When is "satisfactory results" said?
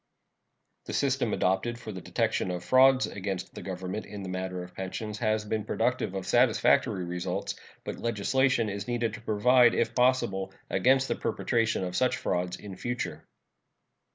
6.25-7.53